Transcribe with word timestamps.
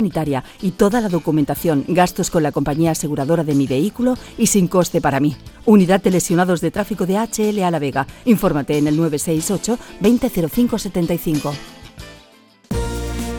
sanitaria 0.00 0.42
y 0.62 0.72
toda 0.72 1.00
la 1.00 1.08
documentación, 1.08 1.84
gastos 1.88 2.30
con 2.30 2.42
la 2.42 2.52
compañía 2.52 2.92
aseguradora 2.92 3.44
de 3.44 3.54
mi 3.54 3.66
vehículo 3.66 4.16
y 4.38 4.46
sin 4.46 4.66
coste 4.66 5.00
para 5.00 5.20
mí. 5.20 5.36
Unidad 5.66 6.02
de 6.02 6.10
lesionados 6.10 6.60
de 6.62 6.70
tráfico 6.70 7.04
de 7.06 7.16
HL 7.18 7.62
a 7.62 7.70
La 7.70 7.78
Vega. 7.78 8.06
Infórmate 8.24 8.78
en 8.78 8.86
el 8.86 8.96
968 8.96 9.78
200575. 10.00 11.52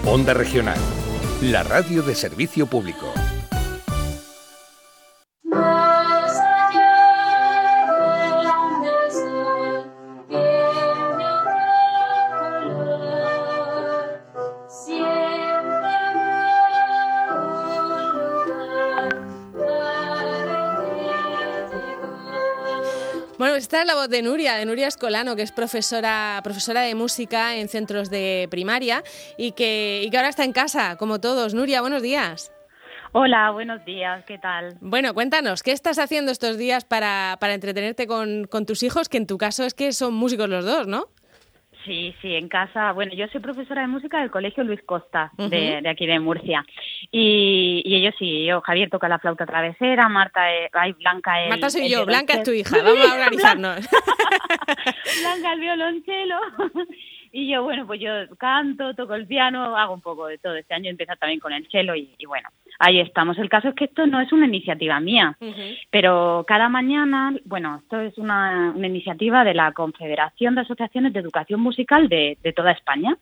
Onda 0.05 0.33
Regional, 0.33 0.79
la 1.41 1.63
radio 1.63 2.03
de 2.03 2.15
servicio 2.15 2.67
público. 2.67 3.07
Esta 23.71 23.83
es 23.83 23.87
la 23.87 23.95
voz 23.95 24.09
de 24.09 24.21
Nuria, 24.21 24.55
de 24.55 24.65
Nuria 24.65 24.89
Escolano, 24.89 25.37
que 25.37 25.43
es 25.43 25.53
profesora, 25.53 26.41
profesora 26.43 26.81
de 26.81 26.93
música 26.93 27.55
en 27.55 27.69
centros 27.69 28.09
de 28.09 28.49
primaria 28.51 29.01
y 29.37 29.53
que, 29.53 30.01
y 30.03 30.09
que 30.09 30.17
ahora 30.17 30.27
está 30.27 30.43
en 30.43 30.51
casa, 30.51 30.97
como 30.97 31.21
todos. 31.21 31.53
Nuria, 31.53 31.79
buenos 31.79 32.01
días. 32.01 32.51
Hola, 33.13 33.49
buenos 33.51 33.85
días, 33.85 34.25
¿qué 34.25 34.37
tal? 34.37 34.75
Bueno, 34.81 35.13
cuéntanos, 35.13 35.63
¿qué 35.63 35.71
estás 35.71 35.99
haciendo 35.99 36.33
estos 36.33 36.57
días 36.57 36.83
para, 36.83 37.37
para 37.39 37.53
entretenerte 37.53 38.07
con, 38.07 38.43
con 38.43 38.65
tus 38.65 38.83
hijos, 38.83 39.07
que 39.07 39.15
en 39.15 39.25
tu 39.25 39.37
caso 39.37 39.63
es 39.63 39.73
que 39.73 39.93
son 39.93 40.15
músicos 40.15 40.49
los 40.49 40.65
dos, 40.65 40.87
¿no? 40.87 41.07
Sí, 41.85 42.13
sí, 42.21 42.35
en 42.35 42.47
casa. 42.47 42.91
Bueno, 42.91 43.13
yo 43.13 43.27
soy 43.27 43.41
profesora 43.41 43.81
de 43.81 43.87
música 43.87 44.19
del 44.19 44.29
Colegio 44.29 44.63
Luis 44.63 44.81
Costa, 44.83 45.31
de, 45.37 45.81
aquí 45.89 46.05
de 46.05 46.19
Murcia. 46.19 46.65
Y, 47.11 47.81
ellos 47.85 48.13
sí, 48.19 48.45
yo, 48.45 48.61
Javier 48.61 48.89
toca 48.89 49.09
la 49.09 49.19
flauta 49.19 49.45
travesera, 49.45 50.07
Marta, 50.09 50.51
es, 50.53 50.69
ay, 50.73 50.93
Blanca 50.93 51.43
es... 51.43 51.49
Marta 51.49 51.69
soy 51.69 51.89
yo, 51.89 52.05
Blanca 52.05 52.33
es 52.33 52.43
tu 52.43 52.51
hija, 52.51 52.77
vamos 52.83 53.09
a 53.09 53.13
organizarnos. 53.13 53.79
Blanca 55.21 55.53
el 55.53 55.59
violonchelo. 55.59 56.37
Y 57.31 57.51
yo, 57.51 57.63
bueno, 57.63 57.87
pues 57.87 57.99
yo 57.99 58.11
canto, 58.37 58.93
toco 58.93 59.15
el 59.15 59.27
piano, 59.27 59.77
hago 59.77 59.93
un 59.93 60.01
poco 60.01 60.27
de 60.27 60.37
todo. 60.37 60.55
Este 60.55 60.73
año 60.73 60.91
he 60.91 61.05
también 61.17 61.39
con 61.39 61.53
el 61.53 61.67
cello 61.69 61.95
y 61.95 62.13
bueno, 62.27 62.49
ahí 62.81 62.99
estamos. 62.99 63.37
El 63.37 63.49
caso 63.49 63.69
es 63.69 63.75
que 63.75 63.85
esto 63.85 64.07
no 64.07 64.19
es 64.19 64.31
una 64.33 64.47
iniciativa 64.47 64.99
mía, 64.99 65.37
pero 65.91 66.43
cada 66.47 66.67
mañana, 66.67 67.33
bueno, 67.45 67.79
esto 67.83 67.99
es 67.99 68.17
una, 68.17 68.73
iniciativa 68.75 69.43
de 69.43 69.53
la 69.53 69.71
Confederación 69.71 70.55
de 70.55 70.61
Asociaciones 70.61 71.13
de 71.13 71.19
Educación 71.19 71.61
Musical 71.61 72.09
de, 72.09 72.37
toda 72.55 72.71
España. 72.71 73.15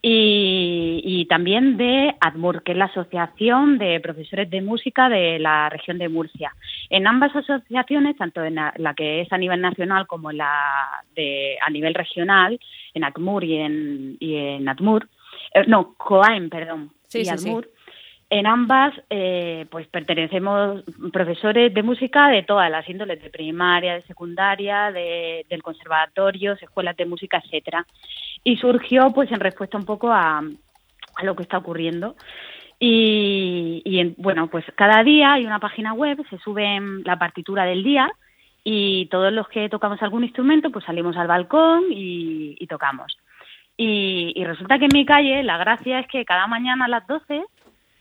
Y, 0.00 1.26
también 1.28 1.76
de 1.76 2.14
ADMUR, 2.20 2.62
que 2.62 2.72
es 2.72 2.78
la 2.78 2.86
Asociación 2.86 3.78
de 3.78 4.00
Profesores 4.00 4.48
de 4.48 4.62
Música 4.62 5.08
de 5.08 5.38
la 5.38 5.68
región 5.68 5.98
de 5.98 6.08
Murcia. 6.08 6.54
En 6.88 7.06
ambas 7.06 7.34
asociaciones, 7.34 8.16
tanto 8.16 8.42
en 8.44 8.54
la, 8.54 8.94
que 8.96 9.22
es 9.22 9.32
a 9.32 9.38
nivel 9.38 9.60
nacional 9.60 10.06
como 10.06 10.30
en 10.30 10.38
la 10.38 11.04
de, 11.16 11.58
a 11.60 11.68
nivel 11.70 11.94
regional, 11.94 12.58
en 12.94 13.04
ACMUR 13.04 13.44
y 13.44 13.56
en, 13.56 14.16
y 14.20 14.36
en 14.36 14.68
ADMUR, 14.68 15.08
eh, 15.54 15.64
no, 15.66 15.94
COAEM, 15.96 16.48
perdón, 16.48 16.92
y 17.12 17.28
ADMUR, 17.28 17.68
en 18.30 18.46
ambas, 18.46 18.94
eh, 19.08 19.66
pues 19.70 19.86
pertenecemos 19.88 20.84
profesores 21.12 21.72
de 21.72 21.82
música 21.82 22.28
de 22.28 22.42
todas 22.42 22.70
las 22.70 22.88
índoles, 22.88 23.22
de 23.22 23.30
primaria, 23.30 23.94
de 23.94 24.02
secundaria, 24.02 24.92
de, 24.92 25.46
del 25.48 25.62
conservatorio, 25.62 26.52
escuelas 26.52 26.96
de 26.96 27.06
música, 27.06 27.42
etcétera. 27.42 27.86
Y 28.44 28.56
surgió, 28.56 29.12
pues, 29.12 29.32
en 29.32 29.40
respuesta 29.40 29.78
un 29.78 29.86
poco 29.86 30.12
a, 30.12 30.42
a 31.18 31.24
lo 31.24 31.36
que 31.36 31.42
está 31.42 31.58
ocurriendo. 31.58 32.16
Y, 32.78 33.82
y 33.84 34.14
bueno, 34.18 34.48
pues 34.48 34.64
cada 34.76 35.02
día 35.02 35.32
hay 35.32 35.46
una 35.46 35.58
página 35.58 35.94
web, 35.94 36.22
se 36.30 36.38
sube 36.38 36.80
la 37.04 37.18
partitura 37.18 37.64
del 37.64 37.82
día 37.82 38.08
y 38.62 39.06
todos 39.06 39.32
los 39.32 39.48
que 39.48 39.68
tocamos 39.68 40.00
algún 40.02 40.22
instrumento, 40.24 40.70
pues 40.70 40.84
salimos 40.84 41.16
al 41.16 41.26
balcón 41.26 41.84
y, 41.90 42.56
y 42.58 42.66
tocamos. 42.66 43.18
Y, 43.76 44.32
y, 44.34 44.44
resulta 44.44 44.78
que 44.78 44.86
en 44.86 44.92
mi 44.92 45.06
calle 45.06 45.42
la 45.42 45.56
gracia 45.56 46.00
es 46.00 46.08
que 46.08 46.24
cada 46.24 46.46
mañana 46.46 46.86
a 46.86 46.88
las 46.88 47.06
12 47.06 47.44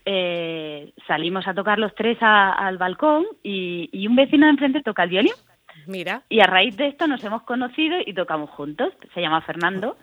eh, 0.10 0.94
salimos 1.06 1.46
a 1.50 1.54
tocar 1.54 1.80
los 1.80 1.94
tres 1.94 2.18
al 2.22 2.78
balcón 2.78 3.26
y, 3.44 4.08
un 4.08 4.16
vecino 4.16 4.46
de 4.46 4.52
enfrente 4.52 4.82
toca 4.82 5.04
el 5.04 5.10
violín. 5.10 5.34
Mira. 5.86 6.24
Y 6.30 6.40
a 6.40 6.46
raíz 6.46 6.78
de 6.78 6.88
esto 6.88 7.08
nos 7.08 7.22
hemos 7.26 7.44
conocido 7.44 7.98
y 8.06 8.14
tocamos 8.14 8.50
juntos. 8.52 8.94
Se 9.14 9.20
llama 9.20 9.42
Fernando. 9.42 9.98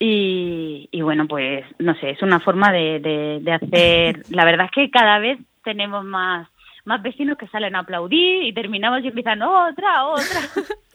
Y, 0.00 0.88
bueno, 1.02 1.28
pues 1.28 1.64
no 1.78 1.94
sé, 2.00 2.10
es 2.10 2.22
una 2.22 2.40
forma 2.40 2.72
de, 2.72 2.98
de, 3.40 3.52
hacer. 3.52 4.24
La 4.30 4.44
verdad 4.44 4.66
es 4.66 4.72
que 4.72 4.90
cada 4.90 5.20
vez 5.20 5.38
tenemos 5.62 6.04
más, 6.04 6.48
más 6.84 7.00
vecinos 7.00 7.38
que 7.38 7.46
salen 7.46 7.76
a 7.76 7.80
aplaudir 7.80 8.42
y 8.42 8.52
terminamos 8.52 9.04
y 9.04 9.08
empiezan 9.08 9.42
otra, 9.42 10.06
otra. 10.06 10.40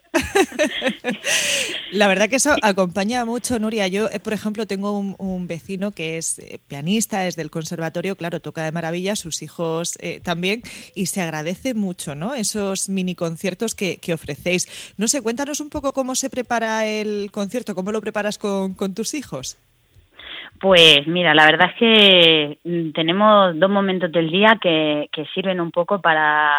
La 1.92 2.08
verdad 2.08 2.30
que 2.30 2.38
eso 2.38 2.56
acompaña 2.62 3.26
mucho, 3.26 3.60
Nuria. 3.60 3.88
Yo, 3.88 4.08
eh, 4.10 4.20
por 4.20 4.34
ejemplo, 4.34 4.66
tengo 4.66 4.98
un, 4.98 5.48
vecino 5.48 5.92
que 5.92 6.18
es 6.18 6.40
eh, 6.40 6.60
pianista, 6.68 7.28
es 7.28 7.36
del 7.36 7.52
conservatorio, 7.52 8.16
claro, 8.16 8.40
toca 8.40 8.64
de 8.64 8.72
maravilla, 8.72 9.16
sus 9.16 9.42
hijos 9.42 9.98
eh, 10.02 10.20
también, 10.24 10.62
y 10.96 11.08
se 11.08 11.22
agradece 11.22 11.74
mucho, 11.74 12.16
¿no? 12.16 12.34
Esos 12.34 12.90
mini 12.90 13.16
conciertos 13.16 13.76
que, 13.76 14.00
ofrecéis. 14.14 14.94
No 14.98 15.08
sé, 15.08 15.22
cuéntanos 15.22 15.60
un 15.60 15.70
poco 15.70 15.92
cómo 15.94 16.16
se 16.16 16.30
prepara 16.30 16.86
el 16.86 17.30
concierto, 17.32 17.76
cómo 17.76 17.92
lo 17.92 18.02
preparas 18.02 18.38
con, 18.38 18.76
tus 18.94 19.14
hijos. 19.14 19.58
Pues 20.60 21.08
mira, 21.08 21.34
la 21.34 21.46
verdad 21.46 21.70
es 21.72 21.80
que 21.80 22.60
mm, 22.64 22.92
tenemos 22.92 23.60
dos 23.60 23.70
momentos 23.70 24.12
del 24.12 24.30
día 24.30 24.58
que 24.62 25.10
sirven 25.34 25.60
un 25.60 25.72
poco 25.72 26.00
para 26.00 26.52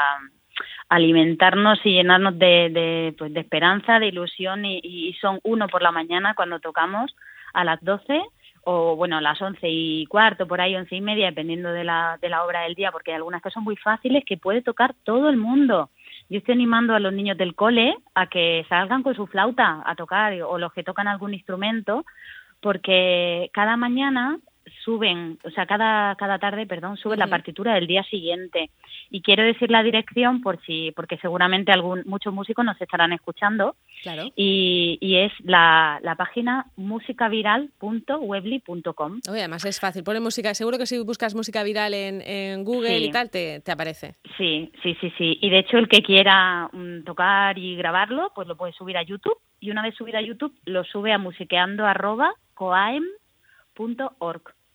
alimentarnos 0.89 1.79
y 1.85 1.93
llenarnos 1.95 2.39
de, 2.39 2.71
de, 2.71 3.15
pues, 3.19 3.33
de 3.33 3.41
esperanza, 3.41 3.99
de 3.99 4.09
ilusión 4.09 4.65
y, 4.65 5.15
son 5.21 5.41
uno 5.43 5.69
por 5.69 5.83
la 5.83 5.93
mañana 5.93 6.35
cuando 6.35 6.61
tocamos 6.61 7.15
a 7.53 7.65
las 7.65 7.81
12 7.83 8.23
o 8.67 8.97
bueno, 8.97 9.19
a 9.19 9.21
las 9.21 9.41
once 9.43 9.69
y 9.69 10.07
cuarto, 10.07 10.47
por 10.47 10.61
ahí 10.61 10.75
once 10.75 10.97
y 10.97 11.01
media, 11.01 11.27
dependiendo 11.27 11.71
de 11.71 11.85
la, 11.85 12.19
de 12.21 12.31
la 12.31 12.45
obra 12.45 12.63
del 12.63 12.75
día, 12.75 12.91
porque 12.93 13.11
hay 13.11 13.17
algunas 13.17 13.43
que 13.43 13.51
son 13.51 13.63
muy 13.63 13.77
fáciles 13.77 14.25
que 14.25 14.39
puede 14.39 14.63
tocar 14.63 14.95
todo 15.05 15.29
el 15.29 15.37
mundo. 15.37 15.91
Yo 16.31 16.39
estoy 16.39 16.55
animando 16.55 16.95
a 16.95 17.01
los 17.01 17.13
niños 17.13 17.37
del 17.37 17.55
cole 17.55 17.95
a 18.15 18.27
que 18.27 18.65
salgan 18.69 19.03
con 19.03 19.15
su 19.15 19.27
flauta 19.27 19.83
a 19.85 19.95
tocar 19.95 20.33
o 20.43 20.59
los 20.59 20.73
que 20.73 20.83
tocan 20.83 21.09
algún 21.09 21.35
instrumento, 21.35 22.07
porque 22.61 23.51
cada 23.53 23.77
mañana 23.77 24.39
suben, 24.85 25.39
o 25.45 25.51
sea, 25.51 25.67
cada, 25.67 26.15
cada 26.17 26.39
tarde, 26.39 26.67
perdón, 26.67 26.97
suben 26.97 27.19
la 27.19 27.27
partitura 27.27 27.75
del 27.75 27.87
día 27.87 28.03
siguiente. 28.05 28.71
Y 29.11 29.21
quiero 29.23 29.45
decir 29.45 29.71
la 29.71 29.83
dirección 29.83 30.41
por 30.41 30.59
si, 30.65 30.93
porque 30.93 31.19
seguramente 31.19 31.73
algún, 31.73 32.03
muchos 32.07 32.33
músicos 32.33 32.65
nos 32.65 32.81
estarán 32.81 33.13
escuchando. 33.13 33.77
Claro. 34.03 34.31
Y, 34.35 34.97
y 35.01 35.19
es 35.19 35.33
la, 35.43 36.01
la 36.03 36.15
página 36.17 36.67
musicaviral.webly.com. 36.77 39.21
Oye, 39.31 39.41
además 39.41 39.65
es 39.65 39.81
fácil. 39.81 40.05
Pone 40.05 40.21
música, 40.21 40.55
seguro 40.55 40.79
que 40.79 40.87
si 40.87 40.99
buscas 40.99 41.35
música 41.35 41.63
viral 41.63 41.93
en, 41.95 42.21
en 42.23 42.65
Google 42.65 42.99
y 42.99 43.11
tal, 43.11 43.31
te, 43.31 43.61
te, 43.61 43.73
aparece. 43.73 44.17
Sí, 44.37 44.73
sí, 44.83 44.97
sí, 45.01 45.13
sí. 45.17 45.39
Y 45.41 45.51
de 45.51 45.59
hecho, 45.59 45.79
el 45.79 45.89
que 45.89 46.03
quiera 46.03 46.69
mm, 46.73 47.05
tocar 47.05 47.59
y 47.59 47.77
grabarlo, 47.77 48.33
pues 48.35 48.49
lo 48.49 48.57
puede 48.57 48.73
subir 48.73 48.97
a 48.97 49.03
YouTube. 49.03 49.39
Y 49.61 49.71
una 49.71 49.83
vez 49.83 49.95
subido 49.95 50.19
a 50.19 50.23
YouTube, 50.23 50.55
lo 50.65 50.83
sube 50.85 51.13
a 51.13 51.19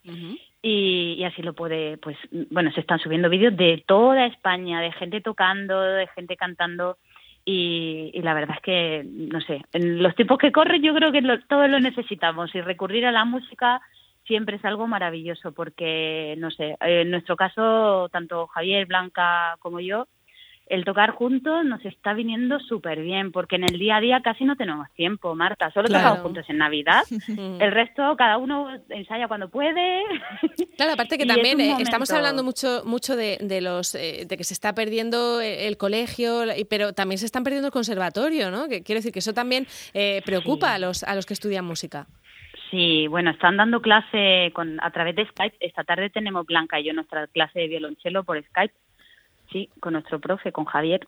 musiqueando.coaem.org 0.03 0.49
y, 0.61 1.23
así 1.23 1.41
lo 1.41 1.53
puede, 1.53 1.97
pues, 1.97 2.17
bueno, 2.51 2.71
se 2.73 2.81
están 2.81 2.99
subiendo 2.99 3.29
vídeos 3.29 3.55
de 3.55 3.83
toda 3.87 4.25
España, 4.25 4.81
de 4.81 4.91
gente 4.91 5.21
tocando, 5.21 5.81
de 5.81 6.07
gente 6.07 6.35
cantando. 6.35 6.97
Y, 7.45 8.11
la 8.21 8.33
verdad 8.33 8.57
es 8.57 8.61
que, 8.61 9.05
no 9.05 9.39
sé, 9.41 9.63
en 9.71 10.03
los 10.03 10.15
tiempos 10.15 10.37
que 10.37 10.51
corren 10.51 10.83
yo 10.83 10.93
creo 10.93 11.11
que 11.11 11.21
todos 11.47 11.69
lo 11.69 11.79
necesitamos 11.79 12.53
y 12.53 12.61
recurrir 12.61 13.05
a 13.05 13.11
la 13.11 13.25
música 13.25 13.81
siempre 14.25 14.57
es 14.57 14.65
algo 14.65 14.85
maravilloso 14.85 15.53
porque, 15.53 16.35
no 16.37 16.51
sé, 16.51 16.75
en 16.81 17.09
nuestro 17.09 17.35
caso, 17.35 18.09
tanto 18.09 18.45
Javier, 18.47 18.85
Blanca 18.85 19.55
como 19.59 19.79
yo, 19.79 20.07
el 20.69 20.85
tocar 20.85 21.11
juntos 21.11 21.65
nos 21.65 21.83
está 21.83 22.13
viniendo 22.13 22.59
súper 22.59 23.01
bien, 23.01 23.31
porque 23.31 23.55
en 23.55 23.63
el 23.63 23.79
día 23.79 23.97
a 23.97 24.01
día 24.01 24.21
casi 24.23 24.45
no 24.45 24.55
tenemos 24.55 24.87
tiempo, 24.93 25.33
Marta. 25.33 25.71
Solo 25.71 25.87
tocamos 25.87 26.19
juntos 26.19 26.45
en 26.47 26.59
Navidad. 26.59 27.01
el 27.59 27.71
resto, 27.71 28.15
cada 28.15 28.37
uno 28.37 28.69
ensaya 28.89 29.27
cuando 29.27 29.49
puede. 29.49 30.03
Claro, 30.77 30.93
aparte 30.93 31.17
que 31.17 31.25
también 31.25 31.59
eh, 31.59 31.75
estamos 31.79 32.11
hablando 32.11 32.43
mucho 32.43 32.83
mucho 32.85 33.15
de, 33.15 33.37
de 33.41 33.61
los 33.61 33.95
eh, 33.95 34.25
de 34.27 34.37
que 34.37 34.43
se 34.43 34.53
está 34.53 34.73
perdiendo 34.73 35.41
el 35.41 35.75
colegio, 35.77 36.43
pero 36.69 36.93
también 36.93 37.17
se 37.17 37.25
están 37.25 37.43
perdiendo 37.43 37.67
el 37.67 37.73
conservatorio, 37.73 38.51
¿no? 38.51 38.69
Que 38.69 38.83
quiero 38.83 38.99
decir 38.99 39.11
que 39.11 39.19
eso 39.19 39.33
también 39.33 39.65
eh, 39.93 40.21
preocupa 40.23 40.75
a 40.75 40.79
los 40.79 41.03
a 41.03 41.15
los 41.15 41.25
que 41.25 41.33
estudian 41.33 41.65
música. 41.65 42.05
Sí, 42.69 43.07
bueno, 43.07 43.31
están 43.31 43.57
dando 43.57 43.81
clase 43.81 44.51
con, 44.53 44.79
a 44.83 44.91
través 44.91 45.15
de 45.15 45.25
Skype. 45.25 45.57
Esta 45.59 45.83
tarde 45.83 46.11
tenemos 46.11 46.45
Blanca 46.45 46.79
y 46.79 46.83
yo 46.83 46.93
nuestra 46.93 47.25
clase 47.27 47.59
de 47.59 47.67
violonchelo 47.67 48.23
por 48.23 48.39
Skype 48.43 48.73
sí, 49.51 49.69
con 49.79 49.93
nuestro 49.93 50.19
profe, 50.19 50.51
con 50.51 50.65
Javier. 50.65 51.07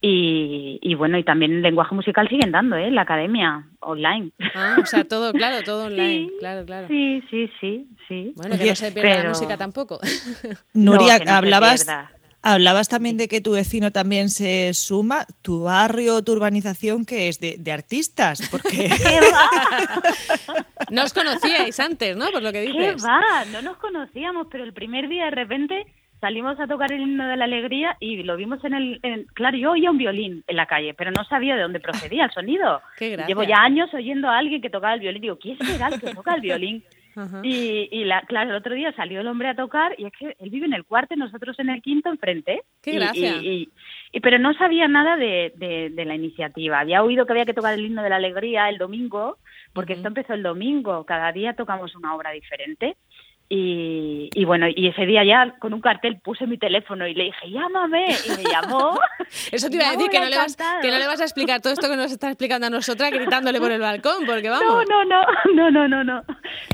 Y, 0.00 0.78
y 0.82 0.94
bueno, 0.94 1.18
y 1.18 1.24
también 1.24 1.52
el 1.52 1.62
lenguaje 1.62 1.94
musical 1.94 2.28
siguen 2.28 2.52
dando, 2.52 2.76
¿eh? 2.76 2.90
La 2.90 3.02
academia, 3.02 3.66
online. 3.80 4.30
Ah, 4.54 4.76
o 4.82 4.86
sea, 4.86 5.04
todo, 5.04 5.32
claro, 5.32 5.58
todo 5.64 5.86
online, 5.86 6.30
claro, 6.38 6.64
claro. 6.64 6.88
Sí, 6.88 7.22
sí, 7.30 7.50
sí, 7.60 7.88
sí. 8.08 8.32
Bueno, 8.36 8.56
que 8.58 8.66
no 8.66 8.74
se 8.74 8.92
pierda 8.92 9.22
la 9.22 9.28
música 9.30 9.56
tampoco. 9.56 10.00
Nuria, 10.74 11.20
hablabas... 11.26 11.86
Hablabas 12.44 12.88
también 12.88 13.18
de 13.18 13.28
que 13.28 13.40
tu 13.40 13.52
vecino 13.52 13.92
también 13.92 14.28
se 14.28 14.74
suma. 14.74 15.26
¿Tu 15.42 15.62
barrio, 15.62 16.24
tu 16.24 16.32
urbanización, 16.32 17.04
que 17.04 17.28
es 17.28 17.38
de, 17.38 17.72
artistas? 17.72 18.48
Porque... 18.50 18.90
no 20.90 21.04
os 21.04 21.12
conocíais 21.12 21.78
antes, 21.78 22.16
¿no? 22.16 22.32
Por 22.32 22.42
lo 22.42 22.50
que 22.50 22.62
dices. 22.62 22.96
¿Qué 22.96 23.06
va? 23.06 23.44
No 23.52 23.62
nos 23.62 23.76
conocíamos, 23.76 24.48
pero 24.50 24.64
el 24.64 24.72
primer 24.72 25.08
día 25.08 25.26
de 25.26 25.30
repente 25.30 25.86
salimos 26.22 26.58
a 26.60 26.68
tocar 26.68 26.92
el 26.92 27.00
himno 27.00 27.26
de 27.26 27.36
la 27.36 27.46
alegría 27.46 27.96
y 27.98 28.22
lo 28.22 28.36
vimos 28.36 28.62
en 28.64 28.74
el... 28.74 29.26
claro, 29.34 29.58
yo 29.58 29.72
oía 29.72 29.90
un 29.90 29.98
violín 29.98 30.44
en 30.46 30.56
la 30.56 30.66
calle, 30.66 30.94
pero 30.94 31.10
no 31.10 31.24
sabía 31.24 31.56
de 31.56 31.62
dónde 31.62 31.80
procedía 31.80 32.26
el 32.26 32.30
sonido. 32.38 32.80
Llevo 33.26 33.42
ya 33.42 33.56
años 33.56 33.92
oyendo 33.92 34.28
a 34.28 34.38
alguien 34.38 34.62
que 34.62 34.70
tocaba 34.70 34.94
el 34.94 35.00
violín. 35.00 35.20
Digo, 35.20 35.38
¿quién 35.38 35.58
será 35.58 35.88
el 35.88 36.00
que 36.00 36.14
toca 36.14 36.34
el 36.34 36.40
violín? 36.40 36.82
Y, 37.42 37.88
y 37.90 38.04
la, 38.04 38.22
claro, 38.22 38.50
el 38.50 38.56
otro 38.56 38.74
día 38.74 38.90
salió 38.92 39.20
el 39.20 39.26
hombre 39.26 39.48
a 39.48 39.54
tocar 39.54 39.94
y 39.98 40.06
es 40.06 40.12
que 40.18 40.34
él 40.38 40.48
vive 40.48 40.64
en 40.64 40.72
el 40.72 40.86
cuarto 40.86 41.12
y 41.12 41.18
nosotros 41.18 41.58
en 41.58 41.68
el 41.68 41.82
quinto 41.82 42.08
enfrente. 42.08 42.62
¡Qué 42.80 42.92
gracia! 42.92 43.36
Y, 43.42 43.70
pero 44.22 44.38
no 44.38 44.54
sabía 44.54 44.88
nada 44.88 45.18
de, 45.18 45.52
de, 45.54 46.04
la 46.06 46.14
iniciativa. 46.14 46.80
Había 46.80 47.02
oído 47.02 47.26
que 47.26 47.32
había 47.32 47.44
que 47.44 47.52
tocar 47.52 47.74
el 47.74 47.84
himno 47.84 48.02
de 48.02 48.08
la 48.08 48.16
alegría 48.16 48.70
el 48.70 48.78
domingo, 48.78 49.36
porque 49.74 49.92
esto 49.92 50.08
empezó 50.08 50.32
el 50.32 50.42
domingo. 50.42 51.04
Cada 51.04 51.32
día 51.32 51.52
tocamos 51.52 51.94
una 51.94 52.14
obra 52.14 52.30
diferente. 52.30 52.96
Y, 53.54 54.30
y, 54.32 54.44
bueno, 54.46 54.66
y 54.74 54.88
ese 54.88 55.04
día 55.04 55.22
ya 55.24 55.58
con 55.58 55.74
un 55.74 55.82
cartel 55.82 56.18
puse 56.24 56.46
mi 56.46 56.56
teléfono 56.56 57.06
y 57.06 57.12
le 57.12 57.24
dije, 57.24 57.50
llámame, 57.50 58.06
y 58.24 58.30
me 58.30 58.44
llamó. 58.50 58.98
Eso 59.52 59.68
te 59.68 59.76
iba 59.76 59.88
a 59.88 59.92
decir, 59.92 60.08
que 60.08 60.20
no, 60.20 60.24
le 60.24 60.36
vas, 60.38 60.56
que 60.56 60.90
no 60.90 60.96
le 60.96 61.06
vas 61.06 61.20
a 61.20 61.24
explicar 61.24 61.60
todo 61.60 61.74
esto 61.74 61.86
que 61.86 61.96
nos 61.96 62.10
está 62.10 62.28
explicando 62.28 62.68
a 62.68 62.70
nosotras 62.70 63.10
gritándole 63.10 63.60
por 63.60 63.70
el 63.70 63.82
balcón, 63.82 64.24
porque 64.24 64.48
vamos. 64.48 64.86
No, 64.88 65.04
no, 65.04 65.04
no, 65.04 65.70
no, 65.70 65.70
no, 65.70 65.88
no, 65.88 66.02
no. 66.02 66.24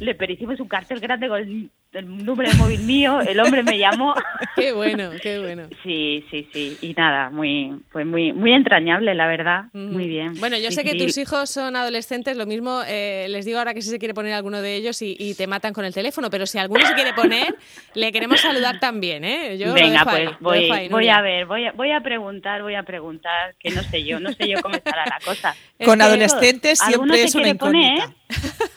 Le 0.00 0.16
hicimos 0.32 0.60
un 0.60 0.68
cartel 0.68 1.00
grande 1.00 1.28
con 1.28 1.70
el 1.92 2.24
número 2.24 2.50
de 2.50 2.56
móvil 2.56 2.80
mío, 2.80 3.20
el 3.20 3.40
hombre 3.40 3.62
me 3.62 3.78
llamó. 3.78 4.14
Qué 4.56 4.72
bueno, 4.72 5.10
qué 5.22 5.38
bueno. 5.38 5.68
Sí, 5.82 6.24
sí, 6.30 6.48
sí. 6.52 6.76
Y 6.82 6.92
nada, 6.94 7.30
muy, 7.30 7.80
pues 7.92 8.04
muy, 8.04 8.32
muy 8.32 8.52
entrañable, 8.52 9.14
la 9.14 9.26
verdad. 9.26 9.64
Muy 9.72 10.06
bien. 10.06 10.34
Bueno, 10.38 10.58
yo 10.58 10.70
sé 10.70 10.82
que 10.84 10.96
tus 10.96 11.16
hijos 11.16 11.48
son 11.48 11.76
adolescentes, 11.76 12.36
lo 12.36 12.44
mismo 12.44 12.82
eh, 12.86 13.26
les 13.30 13.44
digo 13.44 13.58
ahora 13.58 13.72
que 13.72 13.82
si 13.82 13.88
se 13.88 13.98
quiere 13.98 14.14
poner 14.14 14.34
alguno 14.34 14.60
de 14.60 14.74
ellos 14.74 15.00
y, 15.00 15.34
te 15.38 15.46
matan 15.46 15.72
con 15.72 15.84
el 15.84 15.94
teléfono, 15.94 16.30
pero 16.30 16.46
si 16.46 16.58
alguno 16.58 16.84
se 16.84 16.94
quiere 16.94 17.12
poner, 17.12 17.54
le 17.94 18.10
queremos 18.10 18.40
saludar 18.40 18.80
también, 18.80 19.24
¿eh? 19.24 19.56
Yo 19.56 19.72
Venga, 19.72 20.04
pues 20.04 20.30
voy, 20.40 20.88
voy 20.88 21.08
a 21.08 21.20
ver, 21.20 21.46
voy 21.46 21.66
a, 21.66 21.72
voy 21.72 21.92
a 21.92 22.00
preguntar, 22.00 22.62
voy 22.62 22.74
a 22.74 22.82
preguntar, 22.82 23.54
que 23.60 23.70
no 23.70 23.82
sé 23.82 24.02
yo, 24.02 24.18
no 24.18 24.32
sé 24.32 24.48
yo 24.48 24.60
cómo 24.60 24.74
estará 24.74 25.04
la 25.06 25.18
cosa. 25.24 25.54
Con 25.84 26.02
adolescentes 26.02 26.80
siempre 26.80 27.22
es 27.22 27.34
una 27.34 27.48
incógnita. 27.48 28.12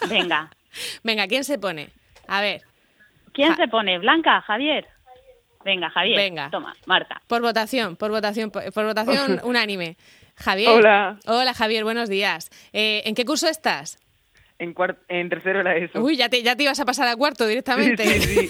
Venga. 0.07 0.51
Venga, 1.03 1.27
¿quién 1.27 1.43
se 1.43 1.57
pone? 1.59 1.89
A 2.27 2.41
ver. 2.41 2.61
¿Quién 3.33 3.55
se 3.55 3.67
pone? 3.67 3.97
¿Blanca? 3.99 4.41
¿Javier? 4.41 4.87
Venga, 5.63 5.89
Javier. 5.89 6.17
Venga. 6.17 6.49
Toma, 6.49 6.75
Marta. 6.85 7.21
Por 7.27 7.41
votación, 7.41 7.95
por 7.95 8.11
votación, 8.11 8.51
por, 8.51 8.85
votación 8.85 9.39
unánime. 9.43 9.95
Javier. 10.35 10.69
Hola. 10.69 11.19
Hola, 11.27 11.53
Javier, 11.53 11.83
buenos 11.83 12.09
días. 12.09 12.49
Eh, 12.73 13.03
¿En 13.05 13.15
qué 13.15 13.25
curso 13.25 13.47
estás? 13.47 13.99
En, 14.57 14.75
en 15.07 15.29
tercero 15.29 15.59
era 15.59 15.75
eso. 15.75 15.99
Uy, 16.01 16.17
ya 16.17 16.29
te, 16.29 16.43
ya 16.43 16.55
te 16.55 16.63
ibas 16.63 16.79
a 16.79 16.85
pasar 16.85 17.07
a 17.07 17.15
cuarto 17.15 17.47
directamente. 17.47 18.03
Sí, 18.03 18.47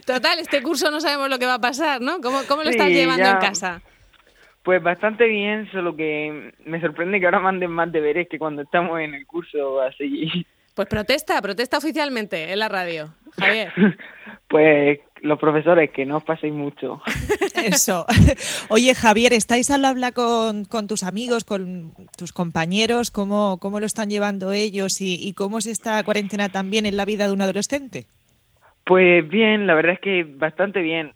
Total, 0.06 0.38
este 0.38 0.62
curso 0.62 0.90
no 0.90 1.00
sabemos 1.00 1.28
lo 1.28 1.38
que 1.38 1.46
va 1.46 1.54
a 1.54 1.60
pasar, 1.60 2.00
¿no? 2.00 2.20
¿Cómo, 2.22 2.40
cómo 2.48 2.62
lo 2.62 2.70
estás 2.70 2.88
llevando 2.88 3.28
en 3.28 3.36
casa? 3.36 3.82
Pues 4.62 4.82
bastante 4.82 5.26
bien, 5.26 5.70
solo 5.72 5.94
que 5.94 6.54
me 6.64 6.80
sorprende 6.80 7.20
que 7.20 7.26
ahora 7.26 7.38
manden 7.38 7.70
más 7.70 7.92
deberes 7.92 8.28
que 8.30 8.38
cuando 8.38 8.62
estamos 8.62 8.98
en 8.98 9.12
el 9.12 9.26
curso 9.26 9.82
así. 9.82 10.46
Pues 10.74 10.88
protesta, 10.88 11.40
protesta 11.40 11.78
oficialmente 11.78 12.52
en 12.52 12.58
la 12.58 12.68
radio. 12.68 13.14
Javier. 13.38 13.72
pues 14.48 15.00
los 15.24 15.38
profesores, 15.38 15.90
que 15.90 16.04
no 16.04 16.18
os 16.18 16.24
paséis 16.24 16.52
mucho. 16.52 17.00
Eso. 17.56 18.04
Oye, 18.68 18.94
Javier, 18.94 19.32
¿estáis 19.32 19.70
al 19.70 19.84
habla 19.84 20.12
con, 20.12 20.66
con 20.66 20.86
tus 20.86 21.02
amigos, 21.02 21.44
con 21.44 21.92
tus 22.16 22.32
compañeros? 22.32 23.10
¿Cómo, 23.10 23.58
cómo 23.58 23.80
lo 23.80 23.86
están 23.86 24.10
llevando 24.10 24.52
ellos 24.52 25.00
y, 25.00 25.32
cómo 25.34 25.58
es 25.58 25.66
esta 25.66 26.02
cuarentena 26.04 26.50
también 26.50 26.84
en 26.84 26.96
la 26.96 27.06
vida 27.06 27.26
de 27.26 27.32
un 27.32 27.40
adolescente? 27.40 28.04
Pues 28.84 29.26
bien, 29.26 29.66
la 29.66 29.74
verdad 29.74 29.94
es 29.94 30.00
que 30.00 30.24
bastante 30.24 30.82
bien. 30.82 31.12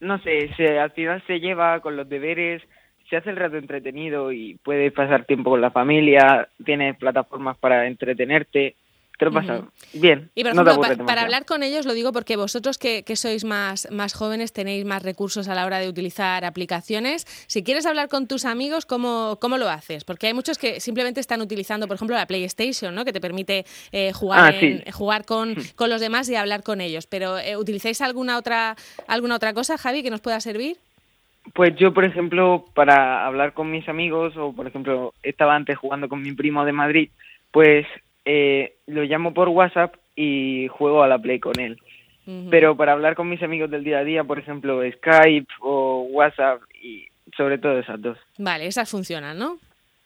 No 0.00 0.18
sé, 0.18 0.50
se, 0.56 0.78
al 0.78 0.90
final 0.90 1.22
se 1.26 1.40
lleva 1.40 1.80
con 1.80 1.96
los 1.96 2.06
deberes, 2.06 2.62
se 3.08 3.16
hace 3.16 3.30
el 3.30 3.36
rato 3.36 3.56
entretenido 3.56 4.32
y 4.32 4.58
puedes 4.62 4.92
pasar 4.92 5.24
tiempo 5.24 5.50
con 5.50 5.60
la 5.60 5.70
familia, 5.70 6.48
tienes 6.64 6.96
plataformas 6.96 7.56
para 7.58 7.86
entretenerte. 7.86 8.76
Te 9.18 9.26
lo 9.26 9.32
pasas 9.32 9.62
bien. 9.92 10.32
Y 10.34 10.42
por 10.42 10.52
ejemplo, 10.52 11.06
para, 11.06 11.22
hablar 11.22 11.44
con 11.44 11.62
ellos, 11.62 11.86
lo 11.86 11.92
digo 11.92 12.12
porque 12.12 12.34
vosotros 12.34 12.78
que, 12.78 13.04
sois 13.14 13.44
más, 13.44 13.88
más 13.92 14.12
jóvenes 14.12 14.52
tenéis 14.52 14.84
más 14.84 15.04
recursos 15.04 15.46
a 15.46 15.54
la 15.54 15.66
hora 15.66 15.78
de 15.78 15.88
utilizar 15.88 16.44
aplicaciones. 16.44 17.24
Si 17.46 17.62
quieres 17.62 17.86
hablar 17.86 18.08
con 18.08 18.26
tus 18.26 18.44
amigos, 18.44 18.86
¿cómo, 18.86 19.38
cómo 19.40 19.56
lo 19.56 19.68
haces? 19.68 20.02
Porque 20.02 20.26
hay 20.26 20.34
muchos 20.34 20.58
que 20.58 20.80
simplemente 20.80 21.20
están 21.20 21.40
utilizando, 21.42 21.86
por 21.86 21.94
ejemplo, 21.94 22.16
la 22.16 22.26
PlayStation, 22.26 22.92
¿no? 22.92 23.04
que 23.04 23.12
te 23.12 23.20
permite 23.20 23.64
eh, 23.92 24.12
jugar, 24.12 24.52
ah, 24.52 24.90
jugar 24.90 25.24
con, 25.24 25.52
hmm. 25.52 25.76
con, 25.76 25.90
los 25.90 26.00
demás 26.00 26.28
y 26.28 26.34
hablar 26.34 26.64
con 26.64 26.80
ellos. 26.80 27.06
Pero 27.06 27.38
eh, 27.38 27.56
¿utilizáis 27.56 28.00
alguna 28.00 28.36
otra, 28.36 28.74
alguna 29.06 29.36
otra 29.36 29.54
cosa, 29.54 29.78
Javi, 29.78 30.02
que 30.02 30.10
nos 30.10 30.22
pueda 30.22 30.40
servir? 30.40 30.78
Pues 31.52 31.76
yo, 31.76 31.92
por 31.92 32.04
ejemplo, 32.04 32.64
para 32.74 33.26
hablar 33.26 33.52
con 33.52 33.70
mis 33.70 33.88
amigos, 33.88 34.36
o 34.36 34.52
por 34.52 34.66
ejemplo, 34.66 35.12
estaba 35.22 35.54
antes 35.54 35.76
jugando 35.76 36.08
con 36.08 36.22
mi 36.22 36.32
primo 36.32 36.64
de 36.64 36.72
Madrid, 36.72 37.10
pues 37.50 37.86
eh, 38.24 38.76
lo 38.86 39.02
llamo 39.02 39.34
por 39.34 39.48
WhatsApp 39.48 39.94
y 40.16 40.68
juego 40.68 41.02
a 41.02 41.08
la 41.08 41.18
Play 41.18 41.40
con 41.40 41.58
él. 41.60 41.78
Pero 42.50 42.74
para 42.74 42.92
hablar 42.92 43.16
con 43.16 43.28
mis 43.28 43.42
amigos 43.42 43.70
del 43.70 43.84
día 43.84 43.98
a 43.98 44.04
día, 44.04 44.24
por 44.24 44.38
ejemplo, 44.38 44.80
Skype 44.90 45.52
o 45.60 46.08
WhatsApp 46.10 46.62
y 46.82 47.06
sobre 47.36 47.58
todo 47.58 47.78
esas 47.78 48.00
dos. 48.00 48.16
Vale, 48.38 48.66
esas 48.66 48.90
funcionan, 48.90 49.38
¿no? 49.38 49.58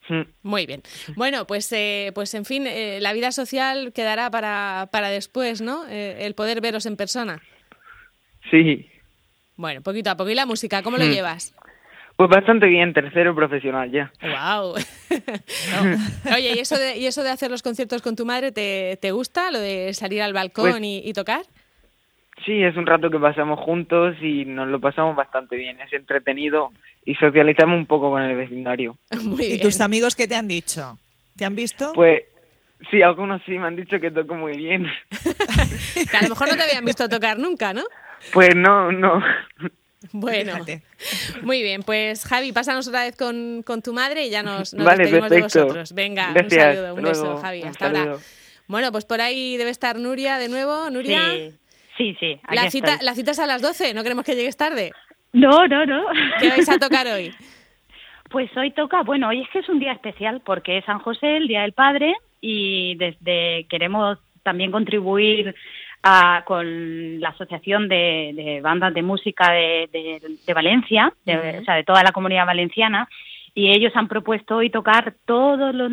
Mm. 0.09 0.23
Muy 0.43 0.65
bien. 0.65 0.81
Bueno, 1.15 1.47
pues, 1.47 1.71
eh, 1.71 2.11
pues 2.13 2.33
en 2.33 2.43
fin, 2.43 2.67
eh, 2.67 2.99
la 2.99 3.13
vida 3.13 3.31
social 3.31 3.93
quedará 3.93 4.29
para, 4.29 4.89
para 4.91 5.07
después, 5.07 5.61
¿no? 5.61 5.87
el 5.87 6.35
poder 6.35 6.59
veros 6.59 6.85
en 6.85 6.97
persona. 6.97 7.41
Sí. 8.51 8.85
Bueno, 9.59 9.81
poquito 9.81 10.09
a 10.09 10.15
poco. 10.15 10.29
¿Y 10.29 10.35
la 10.35 10.45
música, 10.45 10.81
cómo 10.83 10.95
lo 10.95 11.03
mm. 11.03 11.11
llevas? 11.11 11.53
Pues 12.15 12.29
bastante 12.29 12.65
bien, 12.67 12.93
tercero 12.93 13.35
profesional 13.35 13.91
ya. 13.91 14.09
¡Wow! 14.21 14.75
Oye, 16.33 16.53
¿y 16.55 16.59
eso, 16.59 16.77
de, 16.77 16.95
¿y 16.95 17.05
eso 17.05 17.23
de 17.23 17.29
hacer 17.29 17.51
los 17.51 17.61
conciertos 17.61 18.01
con 18.01 18.15
tu 18.15 18.25
madre 18.25 18.53
te, 18.53 18.97
te 19.01 19.11
gusta? 19.11 19.51
¿Lo 19.51 19.59
de 19.59 19.93
salir 19.93 20.21
al 20.21 20.31
balcón 20.31 20.71
pues 20.71 20.81
y, 20.81 21.11
tocar? 21.11 21.41
Sí, 22.45 22.63
es 22.63 22.77
un 22.77 22.85
rato 22.85 23.09
que 23.09 23.19
pasamos 23.19 23.59
juntos 23.59 24.15
y 24.21 24.45
nos 24.45 24.69
lo 24.69 24.79
pasamos 24.79 25.13
bastante 25.17 25.57
bien. 25.57 25.77
Es 25.81 25.91
entretenido 25.91 26.71
y 27.03 27.15
socializamos 27.15 27.77
un 27.77 27.85
poco 27.85 28.11
con 28.11 28.21
el 28.21 28.37
vecindario. 28.37 28.95
¿Y 29.39 29.59
tus 29.59 29.81
amigos 29.81 30.15
qué 30.15 30.25
te 30.25 30.35
han 30.35 30.47
dicho? 30.47 30.97
¿Te 31.35 31.43
han 31.43 31.55
visto? 31.57 31.91
Pues 31.93 32.23
sí, 32.89 33.01
algunos 33.01 33.41
sí 33.45 33.59
me 33.59 33.67
han 33.67 33.75
dicho 33.75 33.99
que 33.99 34.09
toco 34.09 34.35
muy 34.35 34.55
bien. 34.55 34.87
que 36.09 36.17
a 36.17 36.21
lo 36.21 36.29
mejor 36.29 36.47
no 36.47 36.55
te 36.55 36.63
habían 36.63 36.85
visto 36.85 37.09
tocar 37.09 37.37
nunca, 37.37 37.73
¿no? 37.73 37.83
Pues 38.33 38.55
no, 38.55 38.91
no. 38.91 39.23
Bueno, 40.11 40.53
muy 41.41 41.61
bien, 41.61 41.83
pues 41.83 42.25
Javi, 42.25 42.51
pásanos 42.53 42.87
otra 42.87 43.03
vez 43.03 43.17
con, 43.17 43.63
con 43.63 43.81
tu 43.81 43.93
madre 43.93 44.25
y 44.25 44.29
ya 44.29 44.43
nos, 44.43 44.73
nos 44.73 44.85
vale, 44.85 45.03
despedimos 45.03 45.29
de 45.29 45.41
vosotros. 45.41 45.93
Venga, 45.93 46.33
un 46.33 46.49
saludo, 46.49 46.95
un 46.95 47.01
beso, 47.01 47.37
Javi, 47.37 47.63
hasta 47.63 47.87
ahora. 47.87 48.15
Bueno, 48.67 48.91
pues 48.91 49.05
por 49.05 49.19
ahí 49.19 49.57
debe 49.57 49.71
estar 49.71 49.99
Nuria 49.99 50.37
de 50.37 50.47
nuevo. 50.47 50.89
Nuria. 50.89 51.21
Sí, 51.97 52.15
sí, 52.17 52.39
La 52.49 52.69
cita, 52.71 52.97
la 53.01 53.13
cita 53.13 53.31
es 53.31 53.39
a 53.39 53.45
las 53.45 53.61
12, 53.61 53.93
no 53.93 54.03
queremos 54.03 54.23
que 54.23 54.35
llegues 54.35 54.55
tarde. 54.55 54.93
No, 55.33 55.67
no, 55.67 55.85
no. 55.85 56.05
¿Qué 56.39 56.49
vais 56.49 56.69
a 56.69 56.79
tocar 56.79 57.07
hoy? 57.07 57.33
Pues 58.29 58.55
hoy 58.55 58.69
toca, 58.69 59.01
bueno, 59.01 59.29
hoy 59.29 59.41
es 59.41 59.49
que 59.49 59.57
es 59.57 59.69
un 59.69 59.79
día 59.79 59.91
especial 59.91 60.39
porque 60.45 60.77
es 60.77 60.85
San 60.85 60.99
José, 60.99 61.37
el 61.37 61.47
Día 61.47 61.63
del 61.63 61.73
Padre, 61.73 62.13
y 62.39 62.93
desde 62.93 63.65
queremos 63.71 64.19
también 64.43 64.69
contribuir 64.69 65.55
con 66.45 67.19
la 67.19 67.29
Asociación 67.29 67.87
de, 67.87 68.59
Bandas 68.63 68.93
de 68.93 69.01
Música 69.01 69.51
de, 69.51 70.53
Valencia, 70.53 71.13
de, 71.25 71.59
o 71.59 71.63
sea, 71.63 71.75
de 71.75 71.83
toda 71.83 72.03
la 72.03 72.11
comunidad 72.11 72.45
valenciana, 72.45 73.07
y 73.53 73.71
ellos 73.71 73.91
han 73.95 74.07
propuesto 74.07 74.57
hoy 74.57 74.69
tocar 74.69 75.15
todos 75.25 75.75
los, 75.75 75.91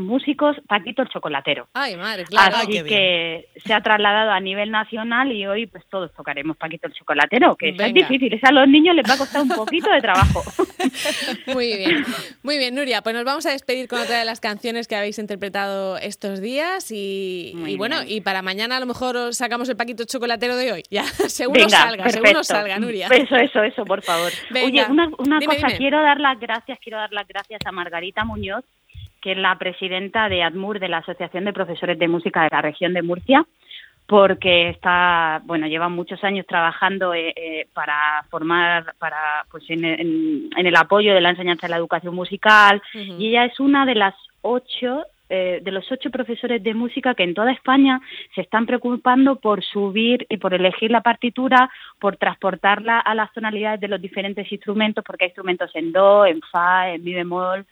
músicos 0.00 0.56
Paquito 0.68 1.02
el 1.02 1.08
Chocolatero. 1.08 1.68
Ay, 1.74 1.96
madre, 1.96 2.24
claro. 2.24 2.56
Así 2.56 2.82
que 2.84 3.48
se 3.56 3.74
ha 3.74 3.80
trasladado 3.80 4.30
a 4.30 4.40
nivel 4.40 4.70
nacional 4.70 5.32
y 5.32 5.46
hoy 5.46 5.66
pues 5.66 5.84
todos 5.88 6.12
tocaremos 6.14 6.56
Paquito 6.56 6.86
el 6.86 6.92
Chocolatero, 6.92 7.56
que 7.56 7.70
es 7.70 7.94
difícil, 7.94 8.32
es 8.32 8.44
a 8.44 8.52
los 8.52 8.68
niños 8.68 8.94
les 8.94 9.08
va 9.08 9.14
a 9.14 9.18
costar 9.18 9.42
un 9.42 9.48
poquito 9.48 9.90
de 9.90 10.00
trabajo. 10.00 10.42
Muy 11.54 11.76
bien, 11.76 12.04
muy 12.42 12.58
bien, 12.58 12.74
Nuria, 12.74 13.02
pues 13.02 13.14
nos 13.14 13.24
vamos 13.24 13.46
a 13.46 13.50
despedir 13.50 13.88
con 13.88 14.00
otra 14.00 14.18
de 14.18 14.24
las 14.24 14.40
canciones 14.40 14.88
que 14.88 14.96
habéis 14.96 15.18
interpretado 15.18 15.96
estos 15.98 16.40
días 16.40 16.90
y, 16.90 17.54
bueno, 17.76 17.96
y 18.06 18.20
para 18.20 18.42
mañana 18.42 18.76
a 18.76 18.80
lo 18.80 18.86
mejor 18.86 19.34
sacamos 19.34 19.68
el 19.68 19.76
Paquito 19.76 20.04
Chocolatero 20.04 20.56
de 20.56 20.72
hoy, 20.72 20.82
ya, 20.90 21.04
seguro 21.28 21.68
salga, 21.68 22.08
seguro 22.08 22.44
salga, 22.44 22.78
Nuria. 22.78 23.08
Eso, 23.08 23.36
eso, 23.36 23.62
eso, 23.62 23.84
por 23.84 24.02
favor. 24.02 24.32
Oye, 24.50 24.84
una, 24.88 25.08
una 25.18 25.40
cosa, 25.40 25.68
quiero 25.76 26.02
dar 26.02 26.20
las 26.20 26.38
gracias, 26.38 26.78
quiero 26.82 26.98
dar 26.98 27.12
las 27.12 27.26
gracias 27.26 27.60
a 27.64 27.72
Margarita 27.72 28.24
Muñoz, 28.24 28.64
que 29.20 29.32
es 29.32 29.38
la 29.38 29.58
presidenta 29.58 30.28
de 30.28 30.42
ADMUR, 30.42 30.80
de 30.80 30.88
la 30.88 30.98
Asociación 30.98 31.44
de 31.44 31.52
Profesores 31.52 31.98
de 31.98 32.08
Música 32.08 32.42
de 32.42 32.48
la 32.50 32.62
región 32.62 32.94
de 32.94 33.02
Murcia, 33.02 33.46
porque 34.10 34.70
está, 34.70 35.40
bueno, 35.44 35.68
lleva 35.68 35.88
muchos 35.88 36.24
años 36.24 36.44
trabajando 36.44 37.14
eh, 37.14 37.32
eh, 37.36 37.68
para 37.72 38.24
formar, 38.28 38.96
para, 38.98 39.46
pues 39.52 39.62
en, 39.68 39.84
el 39.84 40.76
apoyo 40.76 41.14
de 41.14 41.20
la 41.20 41.30
enseñanza 41.30 41.68
de 41.68 41.70
la 41.70 41.76
educación 41.76 42.16
musical, 42.16 42.82
y 42.92 43.28
ella 43.28 43.44
es 43.44 43.60
una 43.60 43.86
de 43.86 43.94
las 43.94 44.16
ocho 44.42 45.04
eh, 45.28 45.60
de 45.62 45.70
los 45.70 45.84
ocho 45.92 46.10
profesores 46.10 46.60
de 46.60 46.74
música 46.74 47.14
que 47.14 47.22
en 47.22 47.34
toda 47.34 47.52
España 47.52 48.00
se 48.34 48.40
están 48.40 48.66
preocupando 48.66 49.36
por 49.36 49.62
subir 49.62 50.26
y 50.28 50.38
por 50.38 50.54
elegir 50.54 50.90
la 50.90 51.02
partitura, 51.02 51.70
por 52.00 52.16
transportarla 52.16 52.98
a 52.98 53.14
las 53.14 53.32
tonalidades 53.32 53.78
de 53.78 53.86
los 53.86 54.02
diferentes 54.02 54.50
instrumentos, 54.50 55.04
porque 55.04 55.26
hay 55.26 55.28
instrumentos 55.28 55.70
en 55.74 55.92
do, 55.92 56.26
en 56.26 56.40
fa, 56.50 56.90
en 56.90 57.04
mi 57.04 57.14
bemol, 57.14 57.64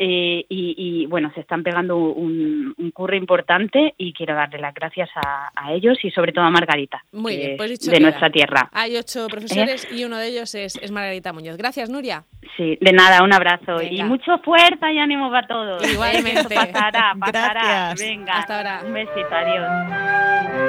eh, 0.00 0.46
y, 0.48 1.06
bueno, 1.06 1.32
se 1.34 1.40
están 1.40 1.64
pegando 1.64 1.96
un, 1.96 2.72
un 2.76 2.90
curro 2.92 3.16
importante 3.16 3.94
y 3.98 4.12
quiero 4.12 4.34
darle 4.34 4.58
las 4.58 4.72
gracias 4.72 5.10
a, 5.16 5.50
ellos 5.72 5.98
y 6.02 6.10
sobre 6.12 6.32
todo 6.32 6.44
a 6.44 6.50
Margarita, 6.50 7.04
Muy 7.12 7.54
pues 7.58 7.78
de 7.80 8.00
nuestra 8.00 8.30
tierra. 8.30 8.70
Hay 8.72 8.96
ocho 8.96 9.26
profesores 9.28 9.86
y 9.92 10.04
uno 10.04 10.16
de 10.16 10.28
ellos 10.28 10.54
es, 10.54 10.90
Margarita 10.90 11.32
Muñoz. 11.32 11.56
Gracias, 11.56 11.90
Nuria. 11.90 12.24
Sí, 12.56 12.78
de 12.80 12.92
nada, 12.92 13.22
un 13.22 13.34
abrazo 13.34 13.82
y 13.82 14.02
mucho 14.04 14.38
fuerza 14.38 14.90
y 14.90 14.98
ánimo 14.98 15.30
para 15.30 15.46
todos. 15.46 15.92
Igualmente. 15.92 16.54
pasará, 16.54 17.14
pasará. 17.18 17.94
Venga, 17.98 18.38
hasta 18.38 18.56
ahora. 18.56 18.82
Un 18.86 18.94
besito, 18.94 19.34
adiós. 19.34 20.67